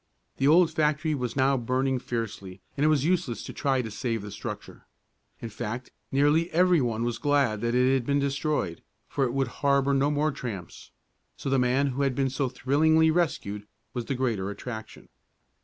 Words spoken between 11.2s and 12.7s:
So the man who had been so